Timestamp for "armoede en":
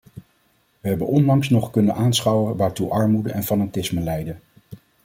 2.89-3.43